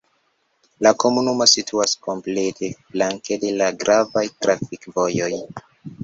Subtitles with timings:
[0.85, 5.29] La komunumo situas komplete flanke de la gravaj trafikvojoj.